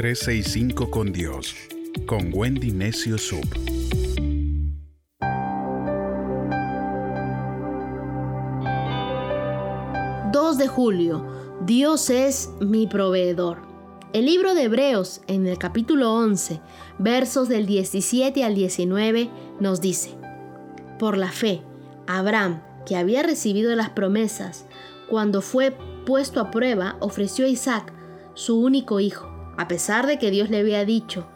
365 0.00 0.90
con 0.90 1.12
Dios, 1.12 1.54
con 2.06 2.30
Wendy 2.32 2.70
Necio 2.70 3.18
Sub. 3.18 3.44
de 10.56 10.66
julio, 10.66 11.26
Dios 11.66 12.08
es 12.08 12.48
mi 12.60 12.86
proveedor. 12.86 13.58
El 14.14 14.24
libro 14.24 14.54
de 14.54 14.64
Hebreos, 14.64 15.20
en 15.26 15.46
el 15.46 15.58
capítulo 15.58 16.14
11, 16.14 16.62
versos 16.98 17.50
del 17.50 17.66
17 17.66 18.42
al 18.42 18.54
19, 18.54 19.28
nos 19.60 19.82
dice, 19.82 20.16
Por 20.98 21.18
la 21.18 21.30
fe, 21.30 21.62
Abraham, 22.06 22.62
que 22.86 22.96
había 22.96 23.22
recibido 23.22 23.76
las 23.76 23.90
promesas, 23.90 24.64
cuando 25.10 25.42
fue 25.42 25.76
puesto 26.06 26.40
a 26.40 26.50
prueba, 26.50 26.96
ofreció 27.00 27.44
a 27.44 27.48
Isaac, 27.48 27.92
su 28.32 28.58
único 28.58 28.98
hijo, 28.98 29.29
a 29.60 29.68
pesar 29.68 30.06
de 30.06 30.18
que 30.18 30.30
Dios 30.30 30.48
le 30.48 30.56
había 30.56 30.86
dicho, 30.86 31.26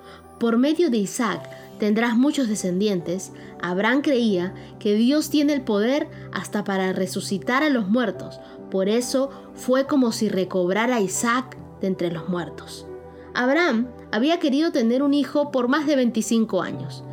por 0.40 0.56
medio 0.56 0.88
de 0.88 0.96
Isaac 0.96 1.46
tendrás 1.78 2.16
muchos 2.16 2.48
descendientes, 2.48 3.32
Abraham 3.60 4.00
creía 4.00 4.54
que 4.78 4.94
Dios 4.94 5.28
tiene 5.28 5.52
el 5.52 5.60
poder 5.60 6.08
hasta 6.32 6.64
para 6.64 6.94
resucitar 6.94 7.62
a 7.62 7.68
los 7.68 7.86
muertos, 7.86 8.40
por 8.70 8.88
eso 8.88 9.28
fue 9.52 9.86
como 9.86 10.10
si 10.10 10.30
recobrara 10.30 10.96
a 10.96 11.00
Isaac 11.02 11.58
de 11.82 11.88
entre 11.88 12.10
los 12.10 12.30
muertos. 12.30 12.86
Abraham 13.34 13.88
había 14.10 14.38
querido 14.38 14.72
tener 14.72 15.02
un 15.02 15.12
hijo 15.12 15.50
por 15.50 15.68
más 15.68 15.86
de 15.86 15.96
25 15.96 16.62
años. 16.62 17.04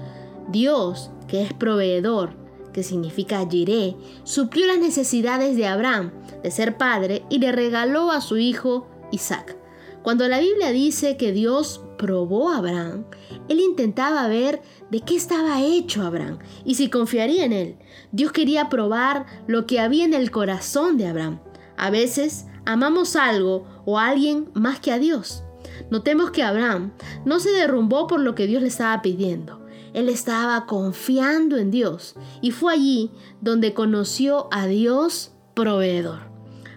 Dios, 0.48 1.12
que 1.28 1.44
es 1.44 1.52
proveedor, 1.52 2.38
que 2.72 2.84
significa 2.84 3.46
Jiré, 3.50 3.98
suplió 4.24 4.66
las 4.66 4.80
necesidades 4.80 5.58
de 5.58 5.68
Abraham 5.68 6.12
de 6.42 6.52
ser 6.52 6.78
padre 6.78 7.24
y 7.30 7.40
le 7.40 7.52
regaló 7.52 8.12
a 8.12 8.22
su 8.22 8.38
hijo 8.38 8.88
Isaac. 9.12 9.58
Cuando 10.04 10.28
la 10.28 10.40
Biblia 10.40 10.72
dice 10.72 11.16
que 11.16 11.32
Dios 11.32 11.82
probó 11.98 12.50
a 12.50 12.58
Abraham, 12.58 13.06
él 13.50 13.60
intentaba 13.60 14.28
ver 14.28 14.62
de 14.90 15.02
qué 15.02 15.16
estaba 15.16 15.62
hecho 15.62 16.02
Abraham 16.02 16.40
y 16.66 16.76
si 16.76 16.90
confiaría 16.90 17.46
en 17.46 17.54
él. 17.54 17.78
Dios 18.12 18.32
quería 18.32 18.70
probar 18.70 19.28
lo 19.46 19.68
que 19.68 19.80
había 19.80 20.04
en 20.06 20.16
el 20.16 20.32
corazón 20.32 20.98
de 20.98 21.06
Abraham. 21.06 21.40
A 21.78 21.92
veces 21.92 22.48
amamos 22.66 23.16
algo 23.16 23.68
o 23.86 24.00
a 24.00 24.08
alguien 24.08 24.50
más 24.54 24.80
que 24.80 24.92
a 24.92 24.98
Dios. 24.98 25.44
Notemos 25.92 26.32
que 26.32 26.44
Abraham 26.44 26.94
no 27.26 27.40
se 27.40 27.52
derrumbó 27.52 28.08
por 28.08 28.20
lo 28.20 28.34
que 28.34 28.48
Dios 28.48 28.64
le 28.64 28.70
estaba 28.70 29.02
pidiendo. 29.04 29.62
Él 29.94 30.10
estaba 30.10 30.66
confiando 30.66 31.58
en 31.58 31.70
Dios 31.70 32.16
y 32.42 32.52
fue 32.52 32.74
allí 32.74 33.12
donde 33.42 33.74
conoció 33.74 34.48
a 34.52 34.66
Dios 34.66 35.34
proveedor. 35.54 36.22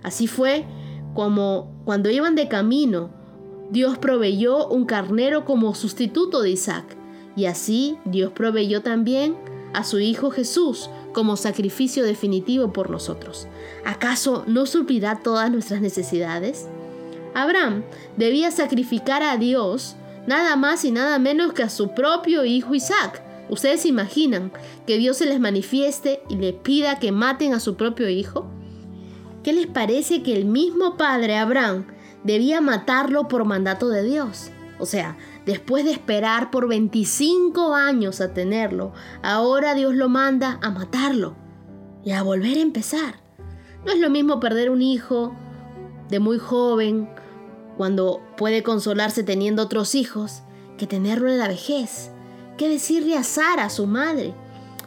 Así 0.03 0.27
fue 0.27 0.67
como 1.15 1.73
cuando 1.85 2.11
iban 2.11 2.35
de 2.35 2.49
camino, 2.49 3.11
Dios 3.71 3.99
proveyó 3.99 4.69
un 4.69 4.85
carnero 4.85 5.45
como 5.45 5.75
sustituto 5.75 6.43
de 6.43 6.51
Isaac. 6.51 6.85
Y 7.37 7.47
así 7.47 7.97
Dios 8.05 8.33
proveyó 8.33 8.83
también 8.83 9.37
a 9.73 9.85
su 9.85 9.99
Hijo 9.99 10.31
Jesús 10.31 10.89
como 11.13 11.37
sacrificio 11.37 12.05
definitivo 12.05 12.73
por 12.73 12.91
nosotros. 12.91 13.49
¿Acaso 13.85 14.45
no 14.47 14.67
suplirá 14.67 15.21
todas 15.23 15.51
nuestras 15.51 15.81
necesidades? 15.81 16.69
Abraham 17.35 17.83
debía 18.17 18.51
sacrificar 18.51 19.23
a 19.23 19.37
Dios 19.37 19.97
nada 20.27 20.57
más 20.57 20.85
y 20.85 20.93
nada 20.93 21.19
menos 21.19 21.53
que 21.53 21.65
a 21.65 21.71
su 21.71 21.95
propio 21.95 22.45
hijo 22.45 22.75
Isaac. 22.75 23.23
¿Ustedes 23.49 23.85
imaginan 23.85 24.53
que 24.87 24.97
Dios 24.97 25.19
se 25.19 25.27
les 25.27 25.41
manifieste 25.41 26.23
y 26.29 26.37
le 26.37 26.53
pida 26.53 26.99
que 26.99 27.13
maten 27.13 27.53
a 27.53 27.61
su 27.61 27.75
propio 27.75 28.09
hijo? 28.09 28.47
¿Qué 29.45 29.53
les 29.53 29.67
parece 29.67 30.23
que 30.23 30.35
el 30.35 30.47
mismo 30.47 30.97
padre 30.97 31.37
Abraham 31.37 31.85
debía 32.25 32.63
matarlo 32.63 33.29
por 33.29 33.45
mandato 33.45 33.91
de 33.91 34.03
Dios? 34.03 34.51
O 34.79 34.87
sea, 34.87 35.19
después 35.45 35.85
de 35.85 35.93
esperar 35.93 36.51
por 36.51 36.67
25 36.67 37.75
años 37.75 38.23
a 38.23 38.33
tenerlo, 38.33 38.95
ahora 39.23 39.75
Dios 39.75 39.95
lo 39.95 40.09
manda 40.09 40.59
a 40.63 40.71
matarlo 40.71 41.37
y 42.03 42.13
a 42.13 42.23
volver 42.23 42.57
a 42.57 42.63
empezar. 42.63 43.17
No 43.85 43.93
es 43.93 43.99
lo 43.99 44.09
mismo 44.09 44.41
perder 44.41 44.71
un 44.71 44.81
hijo 44.81 45.37
de 46.09 46.21
muy 46.21 46.39
joven, 46.39 47.11
cuando 47.77 48.23
puede 48.39 48.63
consolarse 48.63 49.25
teniendo 49.25 49.63
otros 49.63 49.95
hijos, 49.95 50.43
que 50.79 50.87
tenerlo 50.87 51.31
en 51.31 51.39
la 51.39 51.49
vejez. 51.49 52.11
¿Qué 52.57 52.71
decirle 52.71 53.19
a 53.19 53.25
Sara, 53.25 53.69
su 53.69 53.87
madre? 53.87 54.35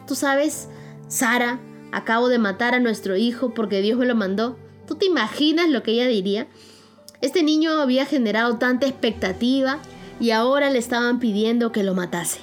Tú 0.06 0.16
sabes, 0.16 0.68
Sara, 1.06 1.60
acabo 1.92 2.28
de 2.28 2.38
matar 2.38 2.74
a 2.74 2.80
nuestro 2.80 3.16
hijo 3.16 3.54
porque 3.54 3.80
Dios 3.80 3.98
me 3.98 4.06
lo 4.06 4.14
mandó. 4.14 4.56
¿Tú 4.86 4.94
te 4.94 5.06
imaginas 5.06 5.68
lo 5.68 5.82
que 5.82 5.92
ella 5.92 6.06
diría? 6.06 6.46
Este 7.20 7.42
niño 7.42 7.72
había 7.80 8.06
generado 8.06 8.58
tanta 8.58 8.86
expectativa 8.86 9.78
y 10.20 10.30
ahora 10.30 10.70
le 10.70 10.78
estaban 10.78 11.18
pidiendo 11.18 11.72
que 11.72 11.82
lo 11.82 11.94
matase. 11.94 12.40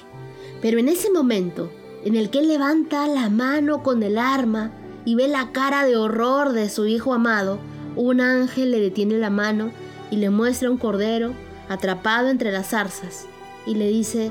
Pero 0.60 0.78
en 0.78 0.88
ese 0.88 1.10
momento, 1.10 1.70
en 2.04 2.16
el 2.16 2.30
que 2.30 2.42
levanta 2.42 3.06
la 3.06 3.30
mano 3.30 3.82
con 3.82 4.02
el 4.02 4.18
arma 4.18 4.70
y 5.04 5.14
ve 5.14 5.28
la 5.28 5.52
cara 5.52 5.84
de 5.84 5.96
horror 5.96 6.52
de 6.52 6.68
su 6.68 6.86
hijo 6.86 7.14
amado, 7.14 7.58
un 7.96 8.20
ángel 8.20 8.70
le 8.70 8.80
detiene 8.80 9.18
la 9.18 9.30
mano 9.30 9.70
y 10.10 10.16
le 10.16 10.30
muestra 10.30 10.70
un 10.70 10.78
cordero 10.78 11.32
atrapado 11.68 12.28
entre 12.28 12.52
las 12.52 12.68
zarzas 12.70 13.26
y 13.66 13.74
le 13.74 13.88
dice, 13.88 14.30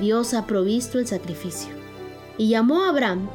Dios 0.00 0.34
ha 0.34 0.46
provisto 0.46 0.98
el 0.98 1.06
sacrificio. 1.06 1.70
Y 2.38 2.48
llamó 2.48 2.84
a 2.84 2.88
Abraham 2.88 3.28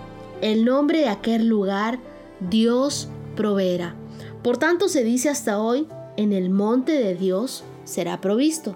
el 0.46 0.64
nombre 0.64 1.00
de 1.00 1.10
aquel 1.10 1.48
lugar, 1.48 1.98
Dios 2.40 3.10
proveerá. 3.36 3.96
Por 4.44 4.58
tanto 4.58 4.90
se 4.90 5.04
dice 5.04 5.28
hasta 5.28 5.60
hoy, 5.60 5.88
en 6.18 6.34
el 6.34 6.52
monte 6.52 6.92
de 6.92 7.16
Dios 7.16 7.64
será 7.84 8.22
provisto. 8.22 8.76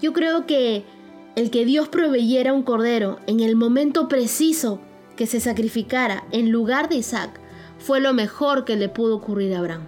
Yo 0.00 0.12
creo 0.12 0.46
que 0.46 0.82
el 1.36 1.52
que 1.52 1.64
Dios 1.64 1.88
proveyera 1.88 2.52
un 2.52 2.64
cordero 2.64 3.20
en 3.28 3.38
el 3.38 3.54
momento 3.54 4.08
preciso 4.08 4.80
que 5.14 5.28
se 5.28 5.38
sacrificara 5.38 6.24
en 6.32 6.50
lugar 6.50 6.88
de 6.88 6.96
Isaac 6.96 7.30
fue 7.78 8.00
lo 8.00 8.12
mejor 8.12 8.64
que 8.64 8.74
le 8.74 8.88
pudo 8.88 9.14
ocurrir 9.14 9.54
a 9.54 9.60
Abraham. 9.60 9.86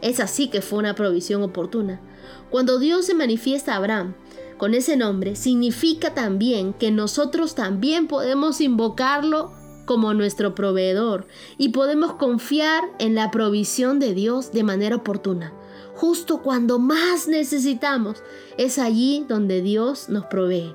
Es 0.00 0.18
así 0.18 0.48
que 0.48 0.62
fue 0.62 0.78
una 0.78 0.94
provisión 0.94 1.42
oportuna. 1.42 2.00
Cuando 2.48 2.78
Dios 2.78 3.04
se 3.04 3.14
manifiesta 3.14 3.74
a 3.74 3.76
Abraham 3.76 4.14
con 4.60 4.74
ese 4.74 4.98
nombre, 4.98 5.36
significa 5.36 6.12
también 6.12 6.74
que 6.74 6.90
nosotros 6.90 7.54
también 7.54 8.06
podemos 8.06 8.60
invocarlo 8.60 9.54
como 9.86 10.12
nuestro 10.12 10.54
proveedor 10.54 11.26
y 11.56 11.70
podemos 11.70 12.12
confiar 12.16 12.84
en 12.98 13.14
la 13.14 13.30
provisión 13.30 13.98
de 13.98 14.12
Dios 14.12 14.52
de 14.52 14.62
manera 14.62 14.96
oportuna 14.96 15.54
justo 15.94 16.42
cuando 16.42 16.78
más 16.78 17.28
necesitamos, 17.28 18.22
es 18.56 18.78
allí 18.78 19.26
donde 19.28 19.60
Dios 19.60 20.08
nos 20.08 20.24
provee. 20.26 20.74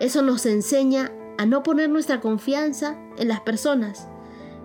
Eso 0.00 0.22
nos 0.22 0.44
enseña 0.44 1.12
a 1.38 1.46
no 1.46 1.62
poner 1.62 1.88
nuestra 1.88 2.20
confianza 2.20 2.96
en 3.16 3.28
las 3.28 3.40
personas, 3.40 4.08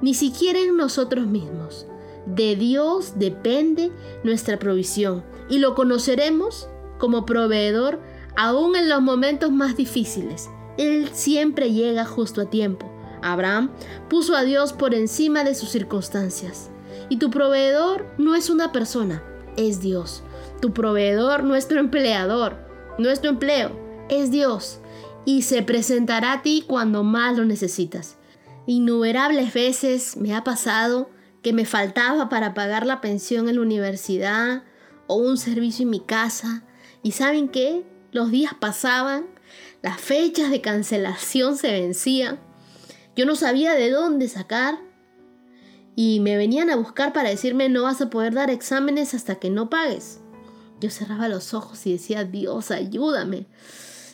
ni 0.01 0.15
siquiera 0.15 0.59
en 0.59 0.75
nosotros 0.75 1.27
mismos. 1.27 1.85
De 2.25 2.55
Dios 2.55 3.13
depende 3.19 3.91
nuestra 4.23 4.57
provisión 4.57 5.23
y 5.49 5.59
lo 5.59 5.75
conoceremos 5.75 6.67
como 7.03 7.25
proveedor 7.25 7.99
aún 8.37 8.77
en 8.77 8.87
los 8.87 9.01
momentos 9.01 9.51
más 9.51 9.75
difíciles. 9.75 10.49
Él 10.77 11.09
siempre 11.11 11.73
llega 11.73 12.05
justo 12.05 12.39
a 12.39 12.49
tiempo. 12.49 12.89
Abraham 13.21 13.71
puso 14.09 14.37
a 14.37 14.43
Dios 14.43 14.71
por 14.71 14.93
encima 14.95 15.43
de 15.43 15.53
sus 15.53 15.67
circunstancias. 15.67 16.71
Y 17.09 17.17
tu 17.17 17.29
proveedor 17.29 18.05
no 18.17 18.35
es 18.35 18.49
una 18.49 18.71
persona, 18.71 19.21
es 19.57 19.81
Dios. 19.81 20.23
Tu 20.61 20.71
proveedor, 20.71 21.43
nuestro 21.43 21.81
empleador, 21.81 22.55
nuestro 22.97 23.31
empleo, 23.31 23.77
es 24.07 24.31
Dios. 24.31 24.79
Y 25.25 25.41
se 25.41 25.61
presentará 25.61 26.31
a 26.31 26.41
ti 26.41 26.63
cuando 26.65 27.03
más 27.03 27.35
lo 27.35 27.43
necesitas. 27.43 28.15
Innumerables 28.65 29.53
veces 29.53 30.15
me 30.15 30.33
ha 30.33 30.45
pasado 30.45 31.09
que 31.41 31.51
me 31.51 31.65
faltaba 31.65 32.29
para 32.29 32.53
pagar 32.53 32.85
la 32.85 33.01
pensión 33.01 33.49
en 33.49 33.55
la 33.55 33.61
universidad 33.61 34.63
o 35.07 35.15
un 35.15 35.35
servicio 35.35 35.83
en 35.83 35.89
mi 35.89 35.99
casa. 35.99 36.63
¿Y 37.03 37.11
saben 37.11 37.49
qué? 37.49 37.83
Los 38.11 38.31
días 38.31 38.53
pasaban, 38.53 39.25
las 39.81 39.99
fechas 39.99 40.49
de 40.49 40.61
cancelación 40.61 41.57
se 41.57 41.71
vencían. 41.71 42.39
Yo 43.15 43.25
no 43.25 43.35
sabía 43.35 43.73
de 43.73 43.91
dónde 43.91 44.29
sacar 44.29 44.79
y 45.95 46.21
me 46.21 46.37
venían 46.37 46.69
a 46.69 46.75
buscar 46.75 47.13
para 47.13 47.29
decirme 47.29 47.69
no 47.69 47.83
vas 47.83 48.01
a 48.01 48.09
poder 48.09 48.33
dar 48.33 48.49
exámenes 48.49 49.13
hasta 49.13 49.35
que 49.35 49.49
no 49.49 49.69
pagues. 49.69 50.21
Yo 50.79 50.89
cerraba 50.89 51.27
los 51.27 51.53
ojos 51.53 51.85
y 51.85 51.93
decía, 51.93 52.23
Dios, 52.23 52.71
ayúdame. 52.71 53.45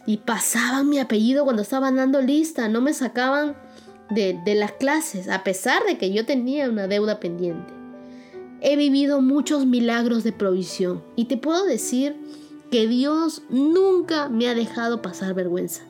Y 0.06 0.18
pasaban 0.18 0.90
mi 0.90 1.00
apellido 1.00 1.44
cuando 1.44 1.62
estaban 1.62 1.96
dando 1.96 2.22
lista, 2.22 2.68
no 2.68 2.82
me 2.82 2.94
sacaban 2.94 3.56
de, 4.10 4.40
de 4.44 4.56
las 4.56 4.74
clases, 4.74 5.30
a 5.30 5.44
pesar 5.44 5.84
de 5.86 5.98
que 5.98 6.12
yo 6.12 6.26
tenía 6.26 6.70
una 6.70 6.88
deuda 6.88 7.20
pendiente. 7.20 7.74
He 8.62 8.76
vivido 8.76 9.22
muchos 9.22 9.66
milagros 9.66 10.24
de 10.24 10.34
provisión 10.34 11.04
y 11.16 11.26
te 11.26 11.38
puedo 11.38 11.66
decir 11.66 12.18
que 12.72 12.88
Dios 12.88 13.42
nunca 13.50 14.30
me 14.30 14.48
ha 14.48 14.56
dejado 14.56 15.02
pasar 15.02 15.34
vergüenza. 15.34 15.84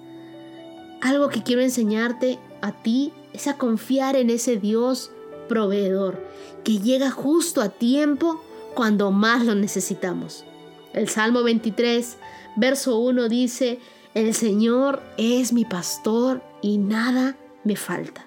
Algo 1.02 1.30
que 1.30 1.44
quiero 1.44 1.62
enseñarte 1.62 2.40
a 2.62 2.72
ti 2.72 3.14
es 3.34 3.48
a 3.48 3.58
confiar 3.58 4.16
en 4.16 4.30
ese 4.30 4.58
Dios 4.58 5.12
proveedor 5.48 6.24
que 6.64 6.80
llega 6.80 7.10
justo 7.10 7.62
a 7.62 7.70
tiempo 7.70 8.42
cuando 8.76 9.12
más 9.12 9.46
lo 9.46 9.56
necesitamos. 9.56 10.46
El 10.94 11.10
Salmo 11.10 11.44
23, 11.44 12.18
verso 12.56 13.00
1 13.00 13.30
dice, 13.30 13.80
el 14.14 14.34
Señor 14.34 15.02
es 15.18 15.54
mi 15.54 15.66
pastor 15.66 16.42
y 16.62 16.78
nada 16.78 17.38
me 17.64 17.76
falta. 17.76 18.26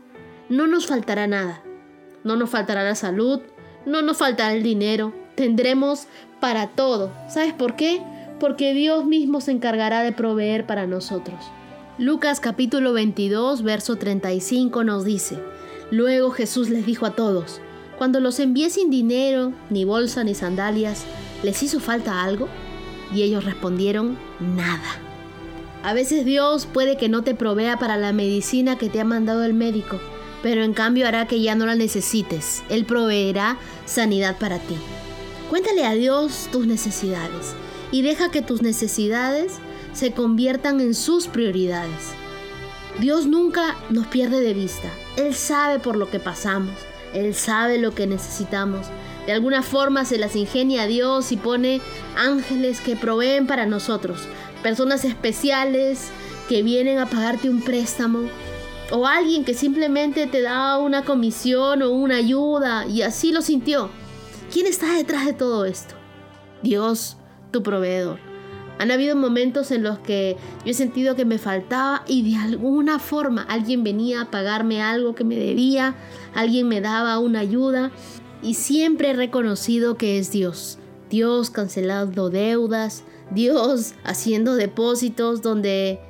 No 0.49 0.67
nos 0.67 0.87
faltará 0.87 1.27
nada. 1.27 1.63
No 2.25 2.37
nos 2.37 2.51
faltará 2.51 2.85
la 2.85 2.95
salud, 2.95 3.41
no 3.85 4.03
nos 4.03 4.19
faltará 4.19 4.53
el 4.53 4.63
dinero. 4.63 5.13
Tendremos 5.35 6.07
para 6.41 6.69
todo. 6.69 7.13
¿Sabes 7.29 7.53
por 7.53 7.75
qué? 7.75 8.01
Porque 8.43 8.75
Dios 8.75 9.07
mismo 9.07 9.41
se 9.41 9.53
encargará 9.53 10.03
de 10.03 10.11
proveer 10.11 10.67
para 10.67 10.89
nosotros. 10.89 11.39
Lucas 11.97 12.41
capítulo 12.41 12.93
22, 12.93 13.63
verso 13.63 13.95
35 13.95 14.83
nos 14.83 15.05
dice, 15.05 15.39
Luego 15.93 16.33
Jesús 16.33 16.69
les 16.69 16.85
dijo 16.85 17.07
a 17.07 17.13
todos, 17.13 17.61
cuando 17.99 18.19
los 18.19 18.41
envié 18.41 18.69
sin 18.69 18.91
dinero, 18.91 19.53
ni 19.71 19.85
bolsa, 19.85 20.25
ni 20.25 20.35
sandalias, 20.35 21.05
¿les 21.45 21.63
hizo 21.63 21.79
falta 21.79 22.25
algo? 22.25 22.49
Y 23.15 23.23
ellos 23.23 23.45
respondieron, 23.45 24.19
nada. 24.41 24.99
A 25.85 25.93
veces 25.93 26.25
Dios 26.25 26.67
puede 26.67 26.97
que 26.97 27.09
no 27.09 27.23
te 27.23 27.37
provea 27.37 27.79
para 27.79 27.97
la 27.97 28.13
medicina 28.13 28.77
que 28.77 28.89
te 28.89 29.01
ha 29.01 29.05
mandado 29.05 29.45
el 29.45 29.55
médico, 29.55 30.01
pero 30.43 30.65
en 30.65 30.75
cambio 30.75 31.07
hará 31.07 31.29
que 31.29 31.41
ya 31.41 31.55
no 31.55 31.65
la 31.65 31.77
necesites. 31.77 32.65
Él 32.71 32.87
proveerá 32.87 33.57
sanidad 33.87 34.37
para 34.41 34.59
ti. 34.59 34.75
Cuéntale 35.49 35.87
a 35.87 35.95
Dios 35.95 36.49
tus 36.51 36.67
necesidades 36.67 37.55
y 37.93 38.03
deja 38.03 38.31
que 38.31 38.43
tus 38.43 38.63
necesidades 38.63 39.53
se 39.93 40.13
conviertan 40.13 40.81
en 40.81 40.95
sus 40.95 41.29
prioridades. 41.29 42.15
Dios 42.99 43.27
nunca 43.27 43.77
nos 43.91 44.07
pierde 44.09 44.41
de 44.41 44.55
vista. 44.55 44.89
Él 45.17 45.35
sabe 45.35 45.79
por 45.79 45.97
lo 45.97 46.11
que 46.11 46.19
pasamos. 46.19 46.75
Él 47.15 47.35
sabe 47.35 47.79
lo 47.79 47.95
que 47.95 48.07
necesitamos. 48.07 48.87
De 49.27 49.33
alguna 49.33 49.63
forma 49.63 50.05
se 50.05 50.19
las 50.19 50.35
ingenia 50.35 50.83
a 50.83 50.87
Dios 50.87 51.31
y 51.31 51.37
pone 51.37 51.81
ángeles 52.17 52.81
que 52.81 52.97
proveen 52.97 53.47
para 53.47 53.67
nosotros. 53.67 54.27
Personas 54.63 55.05
especiales 55.05 56.09
que 56.49 56.63
vienen 56.63 56.99
a 56.99 57.07
pagarte 57.07 57.49
un 57.49 57.63
préstamo. 57.63 58.29
O 58.91 59.07
alguien 59.07 59.45
que 59.45 59.55
simplemente 59.55 60.27
te 60.27 60.43
da 60.43 60.79
una 60.79 61.05
comisión 61.05 61.83
o 61.83 61.91
una 61.91 62.17
ayuda 62.17 62.87
y 62.87 63.03
así 63.03 63.33
lo 63.33 63.41
sintió. 63.41 63.91
¿Quién 64.53 64.67
está 64.67 64.95
detrás 64.95 65.25
de 65.25 65.33
todo 65.33 65.65
esto? 65.65 65.95
Dios, 66.63 67.17
tu 67.53 67.63
proveedor. 67.63 68.19
Han 68.79 68.91
habido 68.91 69.15
momentos 69.15 69.71
en 69.71 69.85
los 69.85 70.01
que 70.01 70.37
yo 70.65 70.73
he 70.73 70.75
sentido 70.75 71.15
que 71.15 71.25
me 71.25 71.39
faltaba 71.39 72.03
y 72.09 72.29
de 72.29 72.37
alguna 72.37 72.99
forma 72.99 73.43
alguien 73.43 73.85
venía 73.85 74.23
a 74.23 74.31
pagarme 74.31 74.83
algo 74.83 75.15
que 75.15 75.23
me 75.23 75.37
debía, 75.37 75.95
alguien 76.35 76.67
me 76.67 76.81
daba 76.81 77.19
una 77.21 77.41
ayuda 77.41 77.93
y 78.43 78.55
siempre 78.55 79.11
he 79.11 79.13
reconocido 79.13 79.97
que 79.97 80.19
es 80.19 80.33
Dios. 80.33 80.79
Dios 81.11 81.51
cancelando 81.51 82.31
deudas, 82.31 83.05
Dios 83.31 83.95
haciendo 84.03 84.57
depósitos 84.57 85.43
donde 85.43 86.01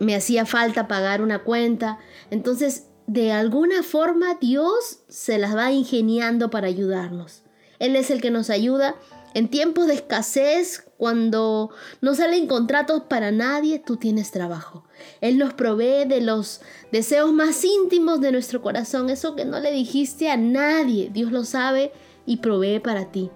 me 0.00 0.16
hacía 0.16 0.46
falta 0.46 0.88
pagar 0.88 1.22
una 1.22 1.40
cuenta. 1.40 1.98
Entonces, 2.30 2.86
de 3.06 3.32
alguna 3.32 3.82
forma 3.82 4.34
Dios 4.40 5.00
se 5.08 5.38
las 5.38 5.54
va 5.54 5.70
ingeniando 5.72 6.50
para 6.50 6.66
ayudarnos. 6.66 7.42
Él 7.78 7.94
es 7.96 8.10
el 8.10 8.20
que 8.20 8.30
nos 8.30 8.50
ayuda 8.50 8.96
en 9.38 9.46
tiempos 9.46 9.86
de 9.86 9.94
escasez, 9.94 10.84
cuando 10.96 11.70
no 12.00 12.16
salen 12.16 12.48
contratos 12.48 13.04
para 13.08 13.30
nadie, 13.30 13.78
tú 13.78 13.96
tienes 13.96 14.32
trabajo. 14.32 14.82
Él 15.20 15.38
nos 15.38 15.54
provee 15.54 16.08
de 16.08 16.20
los 16.20 16.60
deseos 16.90 17.32
más 17.32 17.64
íntimos 17.64 18.20
de 18.20 18.32
nuestro 18.32 18.62
corazón, 18.62 19.10
eso 19.10 19.36
que 19.36 19.44
no 19.44 19.60
le 19.60 19.70
dijiste 19.70 20.28
a 20.28 20.36
nadie. 20.36 21.10
Dios 21.12 21.30
lo 21.30 21.44
sabe 21.44 21.92
y 22.26 22.38
provee 22.38 22.80
para 22.80 23.12
ti. 23.12 23.30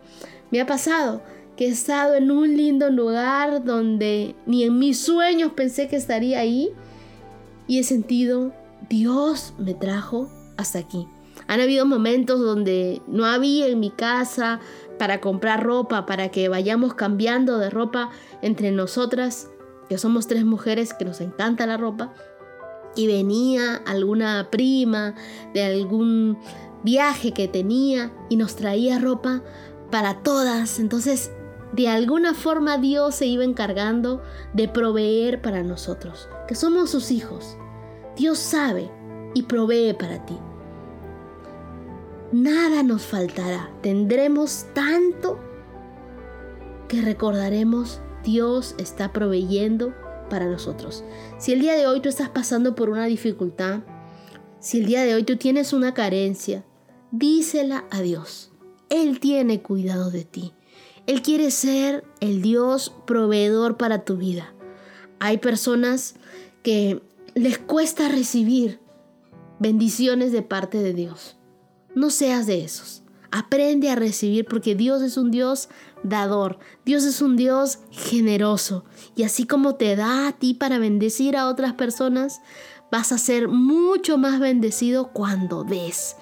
Me 0.50 0.60
ha 0.60 0.66
pasado 0.66 1.22
que 1.56 1.66
he 1.66 1.70
estado 1.70 2.16
en 2.16 2.32
un 2.32 2.56
lindo 2.56 2.90
lugar 2.90 3.62
donde 3.62 4.34
ni 4.44 4.64
en 4.64 4.80
mis 4.80 4.98
sueños 4.98 5.52
pensé 5.52 5.86
que 5.86 5.94
estaría 5.94 6.40
ahí 6.40 6.72
y 7.68 7.78
he 7.78 7.84
sentido, 7.84 8.52
Dios 8.88 9.54
me 9.56 9.74
trajo 9.74 10.28
hasta 10.56 10.80
aquí. 10.80 11.06
Han 11.52 11.60
habido 11.60 11.84
momentos 11.84 12.40
donde 12.40 13.02
no 13.06 13.26
había 13.26 13.66
en 13.66 13.78
mi 13.78 13.90
casa 13.90 14.58
para 14.98 15.20
comprar 15.20 15.62
ropa, 15.62 16.06
para 16.06 16.30
que 16.30 16.48
vayamos 16.48 16.94
cambiando 16.94 17.58
de 17.58 17.68
ropa 17.68 18.08
entre 18.40 18.70
nosotras, 18.70 19.50
que 19.86 19.98
somos 19.98 20.26
tres 20.26 20.46
mujeres 20.46 20.94
que 20.94 21.04
nos 21.04 21.20
encanta 21.20 21.66
la 21.66 21.76
ropa. 21.76 22.14
Y 22.96 23.06
venía 23.06 23.82
alguna 23.84 24.48
prima 24.50 25.14
de 25.52 25.62
algún 25.62 26.38
viaje 26.84 27.32
que 27.32 27.48
tenía 27.48 28.14
y 28.30 28.36
nos 28.36 28.56
traía 28.56 28.98
ropa 28.98 29.42
para 29.90 30.22
todas. 30.22 30.78
Entonces, 30.78 31.32
de 31.74 31.88
alguna 31.88 32.32
forma 32.32 32.78
Dios 32.78 33.14
se 33.14 33.26
iba 33.26 33.44
encargando 33.44 34.22
de 34.54 34.68
proveer 34.68 35.42
para 35.42 35.62
nosotros, 35.62 36.30
que 36.48 36.54
somos 36.54 36.88
sus 36.88 37.10
hijos. 37.10 37.58
Dios 38.16 38.38
sabe 38.38 38.90
y 39.34 39.42
provee 39.42 39.92
para 39.92 40.24
ti 40.24 40.38
nada 42.32 42.82
nos 42.82 43.02
faltará. 43.02 43.70
Tendremos 43.82 44.66
tanto 44.74 45.38
que 46.88 47.00
recordaremos 47.00 48.00
Dios 48.24 48.74
está 48.78 49.12
proveyendo 49.12 49.94
para 50.30 50.46
nosotros. 50.46 51.04
Si 51.38 51.52
el 51.52 51.60
día 51.60 51.74
de 51.74 51.86
hoy 51.86 52.00
tú 52.00 52.08
estás 52.08 52.28
pasando 52.28 52.74
por 52.74 52.90
una 52.90 53.06
dificultad, 53.06 53.80
si 54.60 54.80
el 54.80 54.86
día 54.86 55.02
de 55.04 55.14
hoy 55.14 55.24
tú 55.24 55.36
tienes 55.36 55.72
una 55.72 55.92
carencia, 55.94 56.64
dísela 57.10 57.84
a 57.90 58.00
Dios. 58.00 58.50
Él 58.88 59.20
tiene 59.20 59.60
cuidado 59.62 60.10
de 60.10 60.24
ti. 60.24 60.52
Él 61.06 61.22
quiere 61.22 61.50
ser 61.50 62.04
el 62.20 62.42
Dios 62.42 62.94
proveedor 63.06 63.76
para 63.76 64.04
tu 64.04 64.16
vida. 64.16 64.54
Hay 65.18 65.38
personas 65.38 66.14
que 66.62 67.02
les 67.34 67.58
cuesta 67.58 68.08
recibir 68.08 68.80
bendiciones 69.58 70.32
de 70.32 70.42
parte 70.42 70.78
de 70.78 70.92
Dios. 70.92 71.36
No 71.94 72.10
seas 72.10 72.46
de 72.46 72.64
esos. 72.64 73.02
Aprende 73.30 73.90
a 73.90 73.96
recibir 73.96 74.44
porque 74.44 74.74
Dios 74.74 75.02
es 75.02 75.16
un 75.16 75.30
Dios 75.30 75.68
dador. 76.02 76.58
Dios 76.84 77.04
es 77.04 77.22
un 77.22 77.36
Dios 77.36 77.78
generoso. 77.90 78.84
Y 79.16 79.22
así 79.22 79.46
como 79.46 79.74
te 79.74 79.96
da 79.96 80.28
a 80.28 80.32
ti 80.32 80.54
para 80.54 80.78
bendecir 80.78 81.36
a 81.36 81.48
otras 81.48 81.74
personas, 81.74 82.40
vas 82.90 83.12
a 83.12 83.18
ser 83.18 83.48
mucho 83.48 84.18
más 84.18 84.38
bendecido 84.38 85.12
cuando 85.12 85.64
des. 85.64 86.16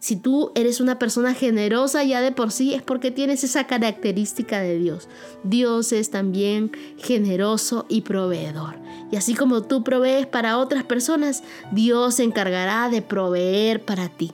Si 0.00 0.14
tú 0.14 0.52
eres 0.54 0.80
una 0.80 0.98
persona 0.98 1.34
generosa 1.34 2.04
ya 2.04 2.20
de 2.20 2.30
por 2.30 2.52
sí 2.52 2.72
es 2.72 2.82
porque 2.82 3.10
tienes 3.10 3.42
esa 3.42 3.66
característica 3.66 4.60
de 4.60 4.78
Dios. 4.78 5.08
Dios 5.42 5.92
es 5.92 6.10
también 6.10 6.70
generoso 6.98 7.86
y 7.88 8.02
proveedor. 8.02 8.76
Y 9.10 9.16
así 9.16 9.34
como 9.34 9.62
tú 9.62 9.82
provees 9.82 10.26
para 10.26 10.58
otras 10.58 10.84
personas, 10.84 11.42
Dios 11.72 12.16
se 12.16 12.22
encargará 12.22 12.88
de 12.88 13.02
proveer 13.02 13.84
para 13.84 14.08
ti. 14.08 14.32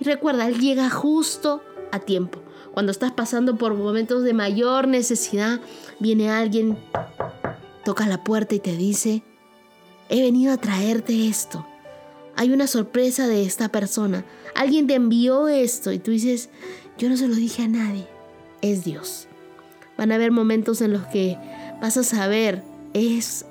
Y 0.00 0.04
recuerda, 0.04 0.46
Él 0.46 0.60
llega 0.60 0.90
justo 0.90 1.62
a 1.92 2.00
tiempo. 2.00 2.40
Cuando 2.72 2.92
estás 2.92 3.12
pasando 3.12 3.56
por 3.56 3.74
momentos 3.74 4.22
de 4.22 4.34
mayor 4.34 4.86
necesidad, 4.86 5.60
viene 5.98 6.30
alguien, 6.30 6.78
toca 7.84 8.06
la 8.06 8.22
puerta 8.22 8.54
y 8.54 8.60
te 8.60 8.76
dice, 8.76 9.22
he 10.08 10.22
venido 10.22 10.52
a 10.52 10.58
traerte 10.58 11.28
esto. 11.28 11.66
Hay 12.36 12.52
una 12.52 12.66
sorpresa 12.66 13.26
de 13.26 13.44
esta 13.44 13.70
persona. 13.70 14.26
Alguien 14.54 14.86
te 14.86 14.94
envió 14.94 15.48
esto 15.48 15.90
y 15.92 15.98
tú 15.98 16.10
dices, 16.10 16.50
yo 16.98 17.08
no 17.08 17.16
se 17.16 17.28
lo 17.28 17.34
dije 17.34 17.62
a 17.62 17.68
nadie. 17.68 18.06
Es 18.60 18.84
Dios. 18.84 19.26
Van 19.96 20.12
a 20.12 20.16
haber 20.16 20.32
momentos 20.32 20.82
en 20.82 20.92
los 20.92 21.06
que 21.06 21.38
vas 21.80 21.96
a 21.96 22.04
saber, 22.04 22.62
es 22.92 23.46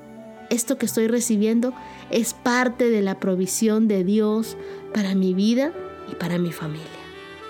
esto 0.50 0.78
que 0.78 0.86
estoy 0.86 1.08
recibiendo 1.08 1.74
es 2.10 2.34
parte 2.34 2.88
de 2.88 3.02
la 3.02 3.18
provisión 3.18 3.88
de 3.88 4.04
Dios 4.04 4.56
para 4.94 5.14
mi 5.14 5.34
vida 5.34 5.72
y 6.10 6.14
para 6.14 6.38
mi 6.38 6.52
familia. 6.52 6.86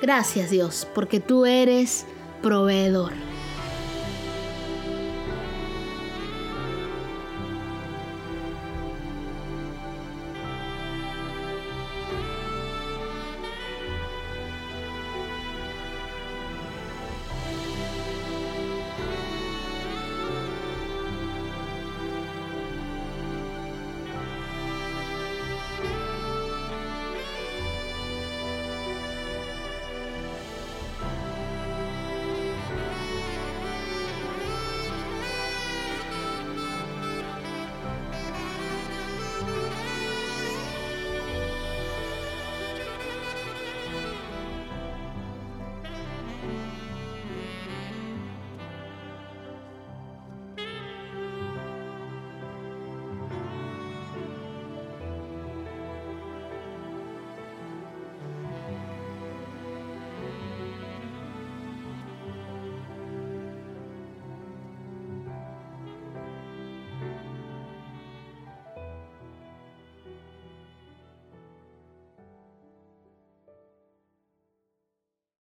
Gracias 0.03 0.51
Dios, 0.51 0.87
porque 0.95 1.21
tú 1.21 1.47
eres 1.47 2.07
proveedor. 2.43 3.13